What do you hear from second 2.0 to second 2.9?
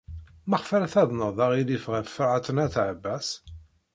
Ferḥat n At